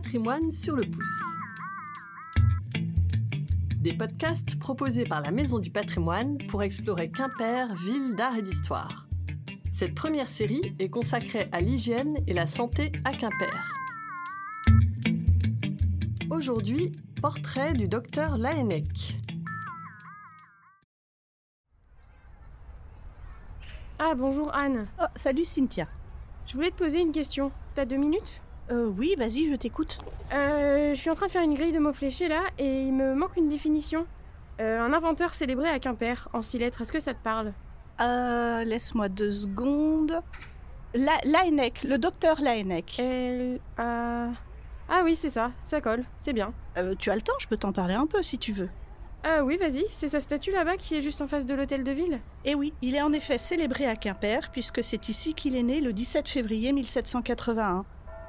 patrimoine 0.00 0.52
sur 0.52 0.76
le 0.76 0.84
pouce. 0.84 1.22
Des 3.80 3.94
podcasts 3.94 4.56
proposés 4.56 5.04
par 5.04 5.20
la 5.20 5.32
Maison 5.32 5.58
du 5.58 5.72
patrimoine 5.72 6.38
pour 6.46 6.62
explorer 6.62 7.10
Quimper, 7.10 7.66
ville 7.84 8.14
d'art 8.14 8.36
et 8.36 8.42
d'histoire. 8.42 9.08
Cette 9.72 9.96
première 9.96 10.30
série 10.30 10.76
est 10.78 10.88
consacrée 10.88 11.48
à 11.50 11.60
l'hygiène 11.60 12.16
et 12.28 12.32
la 12.32 12.46
santé 12.46 12.92
à 13.04 13.10
Quimper. 13.10 13.74
Aujourd'hui, 16.30 16.92
portrait 17.20 17.72
du 17.72 17.88
docteur 17.88 18.38
Laennec. 18.38 19.18
Ah 23.98 24.14
bonjour 24.16 24.54
Anne. 24.54 24.86
Oh, 25.00 25.06
salut 25.16 25.44
Cynthia. 25.44 25.88
Je 26.46 26.54
voulais 26.54 26.70
te 26.70 26.76
poser 26.76 27.00
une 27.00 27.10
question. 27.10 27.50
T'as 27.74 27.84
deux 27.84 27.96
minutes? 27.96 28.42
Euh, 28.70 28.86
oui, 28.98 29.14
vas-y, 29.16 29.50
je 29.50 29.56
t'écoute. 29.56 29.98
Euh, 30.32 30.94
je 30.94 31.00
suis 31.00 31.10
en 31.10 31.14
train 31.14 31.26
de 31.26 31.32
faire 31.32 31.42
une 31.42 31.54
grille 31.54 31.72
de 31.72 31.78
mots 31.78 31.92
fléchés 31.92 32.28
là 32.28 32.42
et 32.58 32.82
il 32.82 32.92
me 32.92 33.14
manque 33.14 33.36
une 33.36 33.48
définition. 33.48 34.06
Euh, 34.60 34.80
un 34.80 34.92
inventeur 34.92 35.34
célébré 35.34 35.68
à 35.68 35.78
Quimper, 35.78 36.28
en 36.32 36.42
six 36.42 36.58
lettres, 36.58 36.82
est-ce 36.82 36.92
que 36.92 37.00
ça 37.00 37.14
te 37.14 37.22
parle? 37.22 37.52
Euh, 38.00 38.64
laisse-moi 38.64 39.08
deux 39.08 39.32
secondes. 39.32 40.20
La 40.94 41.12
Laennec, 41.24 41.82
le 41.84 41.98
docteur 41.98 42.40
Laennec. 42.40 42.98
Elle 42.98 43.60
a... 43.78 44.28
Ah 44.88 45.02
oui, 45.04 45.16
c'est 45.16 45.28
ça, 45.28 45.52
ça 45.62 45.80
colle, 45.80 46.04
c'est 46.18 46.32
bien. 46.32 46.52
Euh, 46.76 46.94
tu 46.98 47.10
as 47.10 47.14
le 47.14 47.20
temps, 47.22 47.34
je 47.38 47.46
peux 47.46 47.56
t'en 47.56 47.72
parler 47.72 47.94
un 47.94 48.06
peu 48.06 48.22
si 48.22 48.38
tu 48.38 48.52
veux. 48.52 48.68
Ah 49.22 49.44
oui, 49.44 49.56
vas-y, 49.58 49.84
c'est 49.90 50.08
sa 50.08 50.20
statue 50.20 50.52
là-bas 50.52 50.76
qui 50.76 50.94
est 50.94 51.02
juste 51.02 51.20
en 51.20 51.28
face 51.28 51.44
de 51.44 51.54
l'hôtel 51.54 51.84
de 51.84 51.92
ville? 51.92 52.20
Eh 52.44 52.54
oui, 52.54 52.72
il 52.82 52.94
est 52.94 53.02
en 53.02 53.12
effet 53.12 53.36
célébré 53.36 53.86
à 53.86 53.96
Quimper, 53.96 54.50
puisque 54.52 54.82
c'est 54.82 55.08
ici 55.08 55.34
qu'il 55.34 55.56
est 55.56 55.62
né 55.62 55.80
le 55.80 55.92
17 55.92 56.28
février 56.28 56.72
1781. 56.72 57.84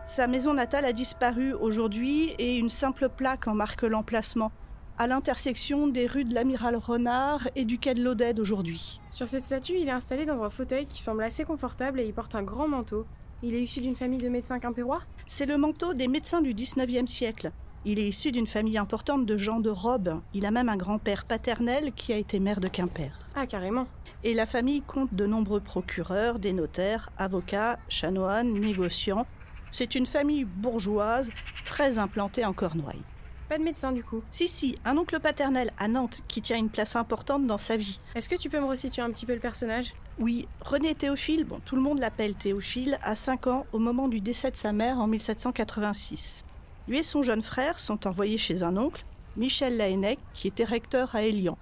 Sa 0.06 0.28
maison 0.28 0.54
natale 0.54 0.86
a 0.86 0.94
disparu 0.94 1.54
aujourd'hui 1.54 2.34
et 2.40 2.58
une 2.58 2.70
simple 2.70 3.10
plaque 3.10 3.48
en 3.48 3.54
marque 3.54 3.84
l'emplacement, 3.84 4.52
à 4.98 5.08
l'intersection 5.08 5.88
des 5.88 6.08
rues 6.08 6.26
de 6.26 6.34
l'Amiral 6.34 6.76
Renard 6.76 7.48
et 7.56 7.64
du 7.64 7.78
quai 7.78 7.94
de 7.94 8.04
l'Odède 8.04 8.40
aujourd'hui. 8.40 9.00
Sur 9.12 9.28
cette 9.28 9.44
statue, 9.44 9.78
il 9.80 9.88
est 9.88 9.92
installé 9.92 10.26
dans 10.26 10.44
un 10.44 10.50
fauteuil 10.50 10.86
qui 10.88 11.02
semble 11.02 11.24
assez 11.24 11.46
confortable 11.46 12.00
et 12.00 12.06
il 12.06 12.14
porte 12.14 12.36
un 12.36 12.44
grand 12.44 12.68
manteau. 12.68 13.06
Il 13.42 13.54
est 13.54 13.64
issu 13.64 13.82
d'une 13.82 13.96
famille 13.96 14.20
de 14.20 14.30
médecins 14.30 14.60
quimpérois? 14.60 15.02
C'est 15.26 15.46
le 15.46 15.58
manteau 15.58 15.94
des 15.94 16.08
médecins 16.08 16.42
du 16.42 16.54
19e 16.54 17.08
siècle. 17.08 17.52
Il 17.86 17.98
est 17.98 18.10
issu 18.10 18.34
d'une 18.34 18.48
famille 18.48 18.78
importante 18.78 19.26
de 19.26 19.38
gens 19.38 19.62
de 19.62 19.70
robe. 19.70 20.20
Il 20.34 20.46
a 20.46 20.52
même 20.52 20.68
un 20.68 20.76
grand-père 20.76 21.24
paternel 21.24 21.94
qui 21.94 22.12
a 22.12 22.18
été 22.18 22.40
maire 22.40 22.60
de 22.60 22.68
Quimper. 22.68 23.18
Ah, 23.36 23.48
carrément. 23.48 23.88
Et 24.26 24.34
la 24.34 24.46
famille 24.46 24.82
compte 24.82 25.14
de 25.14 25.26
nombreux 25.26 25.62
procureurs, 25.62 26.40
des 26.40 26.52
notaires, 26.52 27.10
avocats, 27.18 27.80
chanoines, 27.88 28.52
négociants. 28.52 29.26
C'est 29.72 29.96
une 29.96 30.06
famille 30.06 30.46
bourgeoise, 30.46 31.30
très 31.66 32.00
implantée 32.00 32.46
en 32.46 32.54
Cornouailles. 32.54 33.04
Pas 33.50 33.58
de 33.58 33.64
médecin 33.64 33.92
du 33.92 34.04
coup. 34.04 34.22
Si, 34.30 34.48
si, 34.48 34.78
un 34.86 34.98
oncle 34.98 35.20
paternel 35.20 35.72
à 35.80 35.88
Nantes 35.88 36.22
qui 36.28 36.42
tient 36.42 36.58
une 36.58 36.70
place 36.70 36.96
importante 36.96 37.48
dans 37.48 37.58
sa 37.58 37.78
vie. 37.78 38.00
Est-ce 38.14 38.30
que 38.30 38.36
tu 38.36 38.50
peux 38.50 38.60
me 38.60 38.66
resituer 38.66 39.02
un 39.02 39.10
petit 39.10 39.26
peu 39.26 39.34
le 39.34 39.40
personnage? 39.40 39.94
Oui, 40.20 40.48
René 40.62 40.94
Théophile, 40.94 41.46
bon, 41.46 41.60
tout 41.66 41.76
le 41.76 41.82
monde 41.82 42.00
l'appelle 42.00 42.36
Théophile, 42.36 43.00
a 43.02 43.16
5 43.16 43.48
ans 43.48 43.66
au 43.72 43.80
moment 43.80 44.08
du 44.08 44.20
décès 44.20 44.52
de 44.52 44.56
sa 44.56 44.72
mère 44.74 45.00
en 45.00 45.08
1786. 45.08 46.46
Lui 46.88 47.00
et 47.00 47.04
son 47.04 47.24
jeune 47.24 47.42
frère 47.42 47.80
sont 47.80 48.06
envoyés 48.06 48.38
chez 48.38 48.64
un 48.64 48.76
oncle, 48.78 49.06
Michel 49.38 49.78
Laennec, 49.78 50.20
qui 50.34 50.48
était 50.48 50.64
recteur 50.64 51.16
à 51.16 51.24
Élian. 51.24 51.58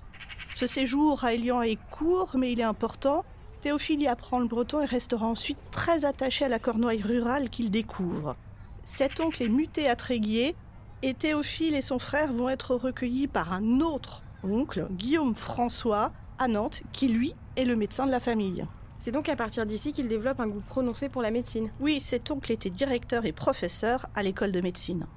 Ce 0.55 0.66
séjour 0.66 1.23
à 1.23 1.33
Élian 1.33 1.61
est 1.61 1.77
court, 1.92 2.36
mais 2.38 2.52
il 2.52 2.59
est 2.59 2.64
important. 2.64 3.23
Théophile 3.61 4.02
y 4.02 4.08
apprend 4.08 4.39
le 4.39 4.47
breton 4.47 4.81
et 4.81 4.86
restera 4.86 5.25
ensuite 5.25 5.58
très 5.72 6.05
attaché 6.05 6.45
à 6.45 6.50
la 6.50 6.59
Cornouaille 6.59 7.02
rurale 7.02 7.50
qu'il 7.50 7.72
découvre. 7.72 8.36
Cet 8.83 9.19
oncle 9.19 9.41
est 9.44 9.49
muté 9.49 9.89
à 9.89 9.95
Tréguier, 9.95 10.55
et 11.02 11.14
Théophile 11.14 11.75
et 11.75 11.81
son 11.81 11.99
frère 11.99 12.33
vont 12.33 12.49
être 12.49 12.75
recueillis 12.75 13.27
par 13.27 13.53
un 13.53 13.81
autre 13.81 14.23
oncle, 14.43 14.87
Guillaume 14.92 15.36
François, 15.36 16.11
à 16.39 16.48
Nantes, 16.48 16.83
qui 16.93 17.08
lui 17.08 17.33
est 17.55 17.65
le 17.65 17.76
médecin 17.76 18.05
de 18.05 18.11
la 18.11 18.20
famille. 18.20 18.65
C'est 18.99 19.11
donc 19.11 19.30
à 19.30 19.36
partir 19.36 19.65
d'ici 19.65 19.93
qu'il 19.93 20.08
développe 20.08 20.39
un 20.39 20.48
goût 20.48 20.64
prononcé 20.67 21.09
pour 21.09 21.21
la 21.21 21.32
médecine. 21.32 21.71
Oui, 21.80 22.02
cet 22.02 22.32
oncle 22.32 22.52
était 22.52 22.70
directeur 22.70 23.26
et 23.26 23.32
professeur 23.32 24.08
à 24.15 24.23
l'école 24.23 24.52
de 24.52 24.61
médecine. 24.61 25.08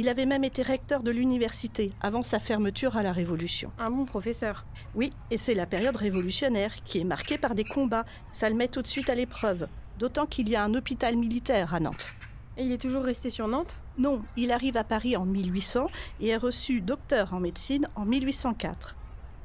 Il 0.00 0.08
avait 0.08 0.26
même 0.26 0.44
été 0.44 0.62
recteur 0.62 1.02
de 1.02 1.10
l'université 1.10 1.90
avant 2.00 2.22
sa 2.22 2.38
fermeture 2.38 2.96
à 2.96 3.02
la 3.02 3.10
Révolution. 3.10 3.72
Un 3.80 3.90
bon 3.90 4.04
professeur. 4.04 4.64
Oui, 4.94 5.12
et 5.32 5.38
c'est 5.38 5.56
la 5.56 5.66
période 5.66 5.96
révolutionnaire 5.96 6.84
qui 6.84 7.00
est 7.00 7.04
marquée 7.04 7.36
par 7.36 7.56
des 7.56 7.64
combats. 7.64 8.06
Ça 8.30 8.48
le 8.48 8.54
met 8.54 8.68
tout 8.68 8.80
de 8.80 8.86
suite 8.86 9.10
à 9.10 9.16
l'épreuve. 9.16 9.66
D'autant 9.98 10.26
qu'il 10.26 10.48
y 10.48 10.54
a 10.54 10.62
un 10.62 10.72
hôpital 10.74 11.16
militaire 11.16 11.74
à 11.74 11.80
Nantes. 11.80 12.12
Et 12.56 12.62
il 12.62 12.70
est 12.70 12.80
toujours 12.80 13.02
resté 13.02 13.28
sur 13.28 13.48
Nantes? 13.48 13.80
Non, 13.98 14.22
il 14.36 14.52
arrive 14.52 14.76
à 14.76 14.84
Paris 14.84 15.16
en 15.16 15.24
1800 15.24 15.88
et 16.20 16.28
est 16.28 16.36
reçu 16.36 16.80
docteur 16.80 17.34
en 17.34 17.40
médecine 17.40 17.88
en 17.96 18.04
1804. 18.04 18.94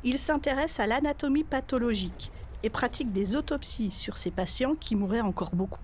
Il 0.03 0.19
s'intéresse 0.19 0.79
à 0.79 0.85
l'anatomie 0.85 1.45
pathologique 1.45 2.31
et 2.61 2.69
pratique 2.69 3.11
des 3.11 3.35
autopsies 3.35 3.89
sur 3.89 4.17
ses 4.17 4.29
patients 4.29 4.75
qui 4.75 4.93
mouraient 4.93 5.19
encore 5.19 5.55
beaucoup. 5.55 5.81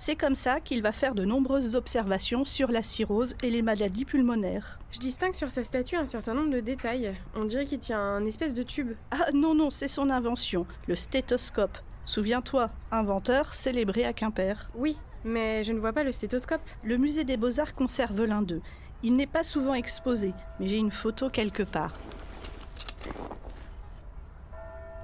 C'est 0.00 0.14
comme 0.14 0.36
ça 0.36 0.60
qu'il 0.60 0.80
va 0.80 0.92
faire 0.92 1.16
de 1.16 1.24
nombreuses 1.24 1.74
observations 1.74 2.44
sur 2.44 2.70
la 2.70 2.84
cirrhose 2.84 3.34
et 3.42 3.50
les 3.50 3.62
maladies 3.62 4.04
pulmonaires. 4.04 4.78
Je 4.92 5.00
distingue 5.00 5.34
sur 5.34 5.50
sa 5.50 5.64
statue 5.64 5.96
un 5.96 6.06
certain 6.06 6.34
nombre 6.34 6.50
de 6.50 6.60
détails. 6.60 7.16
On 7.34 7.44
dirait 7.44 7.66
qu'il 7.66 7.80
tient 7.80 7.98
un 7.98 8.24
espèce 8.24 8.54
de 8.54 8.62
tube. 8.62 8.92
Ah 9.10 9.32
non, 9.34 9.56
non, 9.56 9.70
c'est 9.70 9.88
son 9.88 10.08
invention, 10.08 10.66
le 10.86 10.94
stéthoscope. 10.94 11.76
Souviens-toi, 12.04 12.70
inventeur 12.92 13.52
célébré 13.52 14.04
à 14.04 14.12
Quimper. 14.12 14.70
Oui, 14.76 14.96
mais 15.24 15.64
je 15.64 15.72
ne 15.72 15.80
vois 15.80 15.92
pas 15.92 16.04
le 16.04 16.12
stéthoscope. 16.12 16.62
Le 16.84 16.96
musée 16.96 17.24
des 17.24 17.36
beaux-arts 17.36 17.74
conserve 17.74 18.24
l'un 18.24 18.42
d'eux. 18.42 18.62
Il 19.02 19.16
n'est 19.16 19.26
pas 19.26 19.42
souvent 19.42 19.74
exposé, 19.74 20.32
mais 20.60 20.68
j'ai 20.68 20.78
une 20.78 20.92
photo 20.92 21.28
quelque 21.28 21.64
part. 21.64 21.98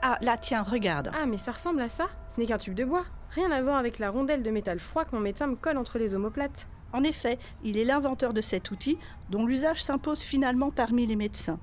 Ah, 0.02 0.18
là, 0.20 0.36
tiens, 0.40 0.62
regarde. 0.62 1.10
Ah, 1.12 1.26
mais 1.26 1.38
ça 1.38 1.50
ressemble 1.50 1.80
à 1.82 1.88
ça 1.88 2.06
Ce 2.34 2.40
n'est 2.40 2.46
qu'un 2.46 2.58
tube 2.58 2.74
de 2.74 2.84
bois. 2.84 3.04
Rien 3.30 3.52
à 3.52 3.62
voir 3.62 3.76
avec 3.76 4.00
la 4.00 4.10
rondelle 4.10 4.42
de 4.42 4.50
métal 4.50 4.80
froid 4.80 5.04
que 5.04 5.14
mon 5.14 5.20
médecin 5.20 5.46
me 5.46 5.54
colle 5.54 5.78
entre 5.78 5.98
les 6.00 6.16
omoplates. 6.16 6.66
En 6.92 7.04
effet, 7.04 7.38
il 7.62 7.76
est 7.76 7.84
l'inventeur 7.84 8.34
de 8.34 8.40
cet 8.40 8.72
outil 8.72 8.98
dont 9.30 9.46
l'usage 9.46 9.82
s'impose 9.82 10.20
finalement 10.20 10.72
parmi 10.72 11.06
les 11.06 11.14
médecins. 11.14 11.60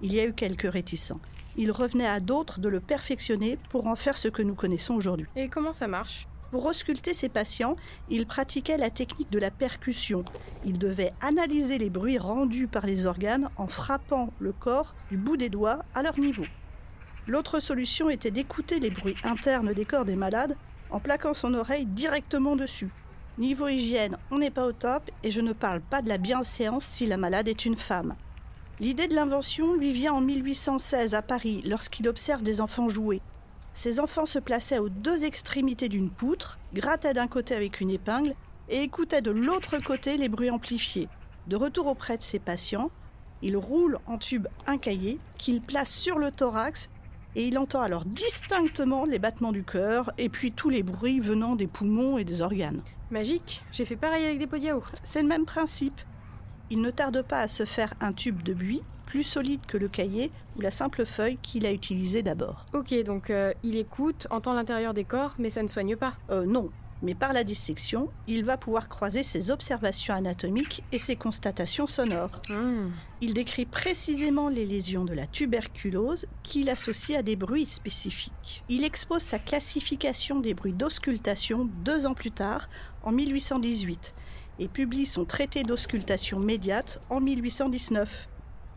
Il 0.00 0.14
y 0.14 0.20
a 0.20 0.24
eu 0.24 0.32
quelques 0.32 0.70
réticents. 0.70 1.20
Il 1.56 1.70
revenait 1.70 2.06
à 2.06 2.20
d'autres 2.20 2.58
de 2.58 2.68
le 2.70 2.80
perfectionner 2.80 3.58
pour 3.68 3.86
en 3.86 3.96
faire 3.96 4.16
ce 4.16 4.28
que 4.28 4.42
nous 4.42 4.54
connaissons 4.54 4.94
aujourd'hui. 4.94 5.26
Et 5.36 5.48
comment 5.48 5.74
ça 5.74 5.88
marche? 5.88 6.26
Pour 6.50 6.64
ausculter 6.66 7.12
ses 7.12 7.28
patients, 7.28 7.76
il 8.08 8.26
pratiquait 8.26 8.78
la 8.78 8.88
technique 8.88 9.30
de 9.30 9.38
la 9.38 9.50
percussion. 9.50 10.24
Il 10.64 10.78
devait 10.78 11.12
analyser 11.20 11.78
les 11.78 11.90
bruits 11.90 12.18
rendus 12.18 12.66
par 12.66 12.86
les 12.86 13.06
organes 13.06 13.50
en 13.56 13.66
frappant 13.66 14.32
le 14.38 14.52
corps 14.52 14.94
du 15.10 15.18
bout 15.18 15.36
des 15.36 15.50
doigts 15.50 15.84
à 15.94 16.02
leur 16.02 16.18
niveau. 16.18 16.44
L'autre 17.26 17.58
solution 17.58 18.10
était 18.10 18.30
d'écouter 18.30 18.80
les 18.80 18.90
bruits 18.90 19.16
internes 19.24 19.72
des 19.72 19.86
corps 19.86 20.04
des 20.04 20.16
malades 20.16 20.56
en 20.90 21.00
plaquant 21.00 21.32
son 21.32 21.54
oreille 21.54 21.86
directement 21.86 22.54
dessus. 22.54 22.90
Niveau 23.38 23.66
hygiène, 23.66 24.18
on 24.30 24.38
n'est 24.38 24.50
pas 24.50 24.66
au 24.66 24.72
top 24.72 25.10
et 25.22 25.30
je 25.30 25.40
ne 25.40 25.54
parle 25.54 25.80
pas 25.80 26.02
de 26.02 26.08
la 26.08 26.18
bienséance 26.18 26.84
si 26.84 27.06
la 27.06 27.16
malade 27.16 27.48
est 27.48 27.64
une 27.64 27.76
femme. 27.76 28.14
L'idée 28.78 29.08
de 29.08 29.14
l'invention 29.14 29.74
lui 29.74 29.92
vient 29.92 30.12
en 30.12 30.20
1816 30.20 31.14
à 31.14 31.22
Paris 31.22 31.62
lorsqu'il 31.64 32.08
observe 32.08 32.42
des 32.42 32.60
enfants 32.60 32.88
jouer. 32.88 33.22
Ces 33.72 34.00
enfants 34.00 34.26
se 34.26 34.38
plaçaient 34.38 34.78
aux 34.78 34.88
deux 34.88 35.24
extrémités 35.24 35.88
d'une 35.88 36.10
poutre, 36.10 36.58
grattaient 36.74 37.14
d'un 37.14 37.26
côté 37.26 37.54
avec 37.54 37.80
une 37.80 37.90
épingle 37.90 38.34
et 38.68 38.82
écoutaient 38.82 39.22
de 39.22 39.30
l'autre 39.30 39.78
côté 39.78 40.16
les 40.16 40.28
bruits 40.28 40.50
amplifiés. 40.50 41.08
De 41.46 41.56
retour 41.56 41.86
auprès 41.86 42.18
de 42.18 42.22
ses 42.22 42.38
patients, 42.38 42.90
il 43.42 43.56
roule 43.56 43.98
en 44.06 44.18
tube 44.18 44.46
un 44.66 44.78
cahier 44.78 45.18
qu'il 45.38 45.60
place 45.60 45.90
sur 45.90 46.18
le 46.18 46.30
thorax 46.30 46.88
et 47.36 47.46
il 47.46 47.58
entend 47.58 47.82
alors 47.82 48.04
distinctement 48.04 49.04
les 49.04 49.18
battements 49.18 49.52
du 49.52 49.64
cœur 49.64 50.12
et 50.18 50.28
puis 50.28 50.52
tous 50.52 50.70
les 50.70 50.82
bruits 50.82 51.20
venant 51.20 51.56
des 51.56 51.66
poumons 51.66 52.18
et 52.18 52.24
des 52.24 52.42
organes. 52.42 52.82
Magique 53.10 53.62
J'ai 53.72 53.84
fait 53.84 53.96
pareil 53.96 54.24
avec 54.24 54.38
des 54.38 54.46
pots 54.46 54.58
de 54.58 54.62
yaourt. 54.64 55.00
C'est 55.04 55.22
le 55.22 55.28
même 55.28 55.44
principe. 55.44 56.00
Il 56.70 56.80
ne 56.80 56.90
tarde 56.90 57.22
pas 57.22 57.38
à 57.38 57.48
se 57.48 57.64
faire 57.64 57.94
un 58.00 58.12
tube 58.12 58.42
de 58.42 58.54
buis 58.54 58.82
plus 59.06 59.22
solide 59.22 59.64
que 59.66 59.76
le 59.76 59.86
cahier 59.88 60.32
ou 60.56 60.60
la 60.60 60.72
simple 60.72 61.06
feuille 61.06 61.38
qu'il 61.40 61.66
a 61.66 61.72
utilisé 61.72 62.22
d'abord. 62.22 62.66
Ok, 62.72 62.94
donc 63.04 63.30
euh, 63.30 63.52
il 63.62 63.76
écoute, 63.76 64.26
entend 64.30 64.54
l'intérieur 64.54 64.92
des 64.94 65.04
corps, 65.04 65.34
mais 65.38 65.50
ça 65.50 65.62
ne 65.62 65.68
soigne 65.68 65.94
pas. 65.94 66.12
Euh, 66.30 66.44
non, 66.46 66.70
mais 67.02 67.14
par 67.14 67.32
la 67.32 67.44
dissection, 67.44 68.08
il 68.26 68.44
va 68.44 68.56
pouvoir 68.56 68.88
croiser 68.88 69.22
ses 69.22 69.50
observations 69.50 70.14
anatomiques 70.14 70.82
et 70.92 70.98
ses 70.98 71.16
constatations 71.16 71.86
sonores. 71.86 72.40
Hmm. 72.48 72.90
Il 73.20 73.34
décrit 73.34 73.66
précisément 73.66 74.48
les 74.48 74.66
lésions 74.66 75.04
de 75.04 75.12
la 75.12 75.26
tuberculose 75.26 76.26
qu'il 76.42 76.70
associe 76.70 77.18
à 77.18 77.22
des 77.22 77.36
bruits 77.36 77.66
spécifiques. 77.66 78.64
Il 78.68 78.84
expose 78.84 79.22
sa 79.22 79.38
classification 79.38 80.40
des 80.40 80.54
bruits 80.54 80.72
d'auscultation 80.72 81.68
deux 81.84 82.06
ans 82.06 82.14
plus 82.14 82.32
tard, 82.32 82.68
en 83.02 83.12
1818, 83.12 84.14
et 84.58 84.68
publie 84.68 85.06
son 85.06 85.24
traité 85.24 85.62
d'auscultation 85.62 86.38
médiate 86.38 87.00
en 87.10 87.20
1819. 87.20 88.28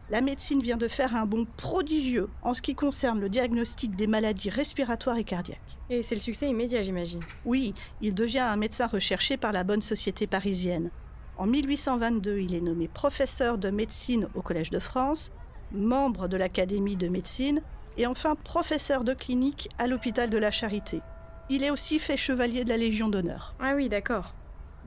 La 0.09 0.21
médecine 0.21 0.61
vient 0.61 0.77
de 0.77 0.87
faire 0.87 1.17
un 1.17 1.25
bond 1.25 1.45
prodigieux 1.57 2.29
en 2.41 2.53
ce 2.53 2.61
qui 2.61 2.75
concerne 2.75 3.19
le 3.19 3.27
diagnostic 3.27 3.93
des 3.97 4.07
maladies 4.07 4.49
respiratoires 4.49 5.17
et 5.17 5.25
cardiaques. 5.25 5.59
Et 5.89 6.01
c'est 6.01 6.15
le 6.15 6.21
succès 6.21 6.47
immédiat, 6.47 6.81
j'imagine. 6.81 7.19
Oui, 7.43 7.73
il 8.01 8.15
devient 8.15 8.39
un 8.39 8.55
médecin 8.55 8.87
recherché 8.87 9.35
par 9.35 9.51
la 9.51 9.65
bonne 9.65 9.81
société 9.81 10.25
parisienne. 10.25 10.91
En 11.37 11.45
1822, 11.45 12.39
il 12.39 12.55
est 12.55 12.61
nommé 12.61 12.87
professeur 12.87 13.57
de 13.57 13.69
médecine 13.69 14.29
au 14.33 14.41
Collège 14.41 14.69
de 14.69 14.79
France, 14.79 15.31
membre 15.73 16.29
de 16.29 16.37
l'Académie 16.37 16.95
de 16.95 17.09
médecine 17.09 17.61
et 17.97 18.07
enfin 18.07 18.35
professeur 18.35 19.03
de 19.03 19.13
clinique 19.13 19.67
à 19.77 19.87
l'hôpital 19.87 20.29
de 20.29 20.37
la 20.37 20.51
Charité. 20.51 21.01
Il 21.49 21.63
est 21.63 21.69
aussi 21.69 21.99
fait 21.99 22.17
chevalier 22.17 22.63
de 22.63 22.69
la 22.69 22.77
Légion 22.77 23.09
d'honneur. 23.09 23.55
Ah 23.59 23.73
oui, 23.75 23.89
d'accord. 23.89 24.33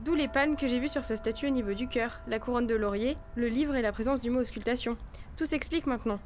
D'où 0.03 0.15
les 0.15 0.27
palmes 0.27 0.55
que 0.55 0.67
j'ai 0.67 0.79
vues 0.79 0.87
sur 0.87 1.03
sa 1.03 1.15
statue 1.15 1.45
au 1.45 1.51
niveau 1.51 1.75
du 1.75 1.87
cœur, 1.87 2.21
la 2.27 2.39
couronne 2.39 2.65
de 2.65 2.73
laurier, 2.73 3.17
le 3.35 3.47
livre 3.47 3.75
et 3.75 3.83
la 3.83 3.91
présence 3.91 4.19
du 4.19 4.31
mot 4.31 4.39
auscultation. 4.39 4.97
Tout 5.37 5.45
s'explique 5.45 5.85
maintenant. 5.85 6.19